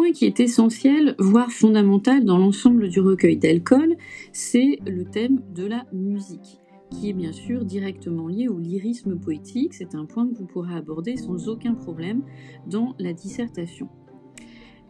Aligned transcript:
point 0.00 0.12
qui 0.12 0.24
est 0.24 0.40
essentiel, 0.40 1.14
voire 1.18 1.50
fondamental 1.50 2.24
dans 2.24 2.38
l'ensemble 2.38 2.88
du 2.88 3.00
recueil 3.00 3.36
d'alcool, 3.36 3.96
c'est 4.32 4.78
le 4.86 5.04
thème 5.04 5.42
de 5.54 5.66
la 5.66 5.84
musique 5.92 6.58
qui 6.90 7.10
est 7.10 7.12
bien 7.12 7.32
sûr 7.32 7.66
directement 7.66 8.26
lié 8.26 8.48
au 8.48 8.58
lyrisme 8.58 9.20
poétique. 9.20 9.74
C'est 9.74 9.94
un 9.94 10.06
point 10.06 10.26
que 10.26 10.34
vous 10.34 10.46
pourrez 10.46 10.74
aborder 10.74 11.18
sans 11.18 11.50
aucun 11.50 11.74
problème 11.74 12.22
dans 12.66 12.94
la 12.98 13.12
dissertation. 13.12 13.90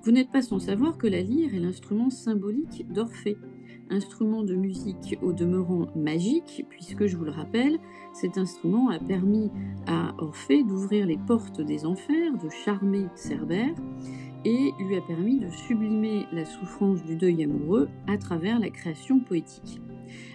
Vous 0.05 0.13
n'êtes 0.13 0.31
pas 0.31 0.43
sans 0.43 0.61
savoir 0.61 0.97
que 0.97 1.09
la 1.09 1.23
lyre 1.23 1.57
est 1.57 1.59
l'instrument 1.59 2.09
symbolique 2.09 2.87
d'Orphée, 2.93 3.37
instrument 3.91 4.45
de 4.45 4.55
musique 4.55 5.19
au 5.23 5.33
demeurant 5.33 5.89
magique, 5.97 6.65
puisque 6.71 7.07
je 7.07 7.17
vous 7.17 7.25
le 7.25 7.33
rappelle, 7.33 7.81
cet 8.13 8.39
instrument 8.39 8.91
a 8.91 9.01
permis 9.01 9.51
à 9.89 10.15
Orphée 10.19 10.63
d'ouvrir 10.63 11.05
les 11.05 11.19
portes 11.19 11.61
des 11.61 11.85
enfers, 11.85 12.39
de 12.39 12.49
charmer 12.65 13.07
Cerbère, 13.17 13.75
et 14.45 14.73
lui 14.79 14.97
a 14.97 15.01
permis 15.01 15.39
de 15.39 15.51
sublimer 15.51 16.27
la 16.33 16.45
souffrance 16.45 17.03
du 17.05 17.17
deuil 17.17 17.45
amoureux 17.45 17.89
à 18.07 18.17
travers 18.17 18.59
la 18.59 18.71
création 18.71 19.21
poétique. 19.21 19.81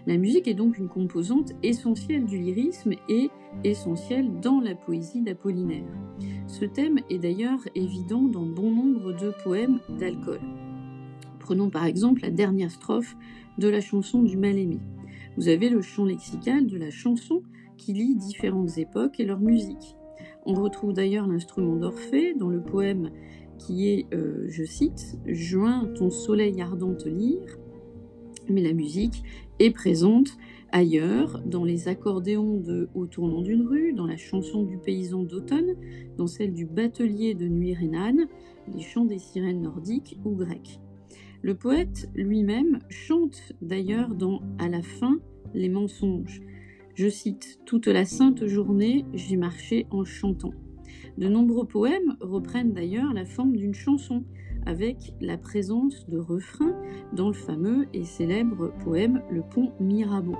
La 0.05 0.18
musique 0.18 0.48
est 0.48 0.54
donc 0.54 0.77
une 0.77 0.88
composante 0.88 1.52
essentielle 1.63 2.26
du 2.26 2.38
lyrisme 2.38 2.94
et 3.10 3.30
essentielle 3.63 4.40
dans 4.40 4.62
la 4.62 4.76
poésie 4.76 5.22
d'Apollinaire. 5.22 5.86
Ce 6.48 6.66
thème 6.66 6.99
est 7.10 7.18
d'ailleurs 7.18 7.60
évident 7.73 8.22
dans 8.22 8.46
bon 8.46 8.72
nombre 8.72 9.13
de 9.13 9.34
poèmes 9.44 9.80
d'alcool. 9.99 10.40
Prenons 11.40 11.70
par 11.70 11.85
exemple 11.85 12.22
la 12.22 12.32
dernière 12.32 12.72
strophe 12.72 13.16
de 13.58 13.68
la 13.68 13.82
chanson 13.82 14.24
du 14.24 14.38
mal-aimé. 14.38 14.80
Vous 15.38 15.48
avez 15.49 15.70
le 15.70 15.82
chant 15.82 16.05
lexical 16.05 16.68
de 16.68 16.77
la 16.77 16.91
chanson 16.91 17.41
qui 17.77 17.94
lie 17.94 18.16
différentes 18.16 18.77
époques 18.77 19.20
et 19.20 19.26
leur 19.26 19.40
musique. 19.40 19.96
On 20.46 20.54
retrouve 20.54 20.94
d'ailleurs 20.94 21.27
l'instrument 21.27 21.76
d'Orphée 21.76 22.34
dans 22.35 22.49
le 22.49 22.62
poème 22.62 23.10
qui 23.57 23.89
est, 23.89 24.05
euh, 24.13 24.45
je 24.48 24.63
cite, 24.63 25.17
Juin 25.25 25.89
ton 25.95 26.09
soleil 26.09 26.61
ardent 26.61 26.95
te 26.95 27.09
lire, 27.09 27.57
mais 28.49 28.61
la 28.61 28.73
musique 28.73 29.23
est 29.59 29.71
présente 29.71 30.37
ailleurs, 30.71 31.41
dans 31.45 31.63
les 31.63 31.87
accordéons 31.87 32.57
de 32.57 32.89
Au 32.95 33.05
tournant 33.05 33.41
d'une 33.41 33.65
rue, 33.65 33.93
dans 33.93 34.05
la 34.05 34.17
chanson 34.17 34.63
du 34.63 34.77
paysan 34.77 35.23
d'automne, 35.23 35.76
dans 36.17 36.27
celle 36.27 36.53
du 36.53 36.65
batelier 36.65 37.33
de 37.33 37.48
Nuit 37.48 37.73
Rhénane, 37.73 38.27
les 38.73 38.81
chants 38.81 39.05
des 39.05 39.20
sirènes 39.20 39.61
nordiques 39.61 40.20
ou 40.26 40.31
grecques. 40.31 40.81
Le 41.41 41.55
poète 41.55 42.09
lui-même 42.15 42.79
chante 42.89 43.53
d'ailleurs 43.61 44.15
dans 44.15 44.41
À 44.57 44.67
la 44.67 44.81
fin 44.81 45.20
les 45.53 45.70
mensonges. 45.70 46.41
Je 46.95 47.07
cite 47.07 47.59
Toute 47.65 47.87
la 47.87 48.03
sainte 48.03 48.45
journée, 48.45 49.05
j'ai 49.13 49.37
marché 49.37 49.85
en 49.91 50.03
chantant. 50.03 50.53
De 51.18 51.28
nombreux 51.28 51.66
poèmes 51.66 52.18
reprennent 52.20 52.74
d'ailleurs 52.74 53.14
la 53.14 53.26
forme 53.26 53.55
d'une 53.55 53.74
chanson, 53.74 54.24
avec 54.66 55.14
la 55.22 55.38
présence 55.38 56.08
de 56.10 56.18
refrains 56.18 56.76
dans 57.14 57.28
le 57.28 57.34
fameux 57.34 57.88
et 57.94 58.04
célèbre 58.04 58.74
poème 58.84 59.22
Le 59.30 59.41
pont 59.41 59.72
Mirabeau. 59.80 60.36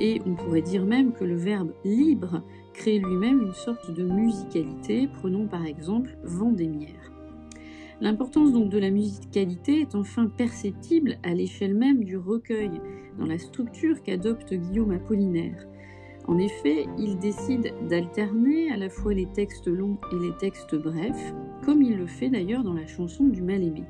Et 0.00 0.20
on 0.26 0.34
pourrait 0.34 0.62
dire 0.62 0.84
même 0.84 1.12
que 1.12 1.24
le 1.24 1.36
verbe 1.36 1.72
libre 1.84 2.42
crée 2.74 2.98
lui-même 2.98 3.40
une 3.40 3.54
sorte 3.54 3.90
de 3.90 4.04
musicalité, 4.04 5.08
prenons 5.20 5.46
par 5.46 5.64
exemple 5.64 6.16
Vendémiaire. 6.24 7.12
L'importance 8.00 8.52
donc 8.52 8.70
de 8.70 8.78
la 8.78 8.90
musicalité 8.90 9.80
est 9.80 9.94
enfin 9.94 10.26
perceptible 10.26 11.16
à 11.22 11.32
l'échelle 11.32 11.74
même 11.74 12.04
du 12.04 12.16
recueil, 12.16 12.80
dans 13.18 13.26
la 13.26 13.38
structure 13.38 14.02
qu'adopte 14.02 14.52
Guillaume 14.52 14.90
Apollinaire. 14.90 15.66
En 16.26 16.38
effet, 16.38 16.86
il 16.98 17.18
décide 17.18 17.74
d'alterner 17.88 18.70
à 18.70 18.76
la 18.76 18.88
fois 18.88 19.12
les 19.12 19.26
textes 19.26 19.66
longs 19.66 19.98
et 20.10 20.18
les 20.18 20.34
textes 20.36 20.74
brefs, 20.74 21.34
comme 21.64 21.82
il 21.82 21.96
le 21.96 22.06
fait 22.06 22.30
d'ailleurs 22.30 22.64
dans 22.64 22.72
la 22.72 22.86
chanson 22.86 23.24
du 23.24 23.42
mal-aimé. 23.42 23.84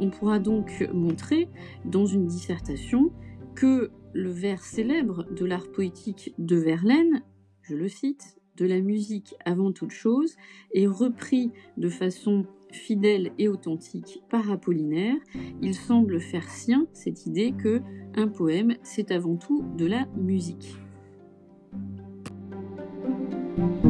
On 0.00 0.10
pourra 0.10 0.38
donc 0.38 0.88
montrer 0.92 1.48
dans 1.84 2.06
une 2.06 2.26
dissertation 2.26 3.10
que 3.54 3.90
le 4.12 4.30
vers 4.30 4.62
célèbre 4.62 5.26
de 5.32 5.44
l'art 5.44 5.70
poétique 5.70 6.34
de 6.38 6.56
Verlaine, 6.56 7.22
je 7.62 7.74
le 7.74 7.88
cite, 7.88 8.36
de 8.56 8.66
la 8.66 8.80
musique 8.80 9.34
avant 9.44 9.70
toute 9.70 9.92
chose, 9.92 10.34
est 10.74 10.88
repris 10.88 11.52
de 11.76 11.88
façon 11.88 12.46
fidèle 12.72 13.30
et 13.38 13.48
authentique 13.48 14.22
par 14.28 14.50
Apollinaire. 14.50 15.16
Il 15.62 15.74
semble 15.74 16.20
faire 16.20 16.48
sien 16.50 16.86
cette 16.92 17.26
idée 17.26 17.52
que 17.52 17.80
un 18.16 18.26
poème, 18.26 18.74
c'est 18.82 19.12
avant 19.12 19.36
tout 19.36 19.64
de 19.76 19.86
la 19.86 20.06
musique. 20.16 20.76
Thank 23.58 23.84
you. 23.84 23.87